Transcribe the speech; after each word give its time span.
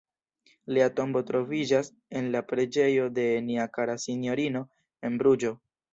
Lia 0.77 0.85
tombo 0.99 1.21
troviĝas 1.27 1.91
en 2.21 2.29
la 2.37 2.43
"preĝejo 2.53 3.07
de 3.19 3.27
nia 3.51 3.67
kara 3.79 3.97
sinjorino" 4.07 4.63
en 5.11 5.21
Bruĝo. 5.23 5.55